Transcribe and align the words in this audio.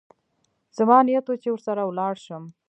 زما 0.77 0.97
نيت 1.07 1.25
و 1.29 1.33
چې 1.41 1.49
ورسره 1.51 1.81
ولاړ 1.85 2.13
سم. 2.25 2.43